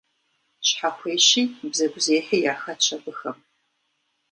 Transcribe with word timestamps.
Щхьэхуещи 0.67 1.41
бзэгузехьи 1.71 2.37
яхэтщ 2.51 2.87
абыхэм. 2.95 3.37